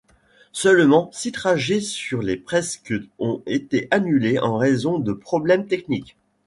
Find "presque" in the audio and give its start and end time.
2.35-2.91